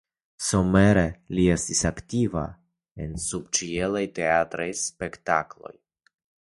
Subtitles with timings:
[0.43, 1.03] Somere
[1.39, 2.43] li estis aktiva
[3.05, 5.77] en subĉielaj teatraj spektakloj.